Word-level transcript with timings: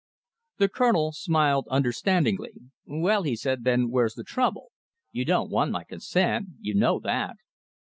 The 0.57 0.67
Colonel 0.67 1.11
smiled 1.11 1.67
understandingly. 1.69 2.53
"Well." 2.87 3.21
he 3.21 3.35
said, 3.35 3.65
"then 3.65 3.91
where's 3.91 4.15
the 4.15 4.23
trouble? 4.23 4.71
You 5.11 5.25
don't 5.25 5.51
want 5.51 5.69
my 5.69 5.83
consent. 5.83 6.47
You 6.59 6.73
know 6.73 6.99
that." 7.01 7.35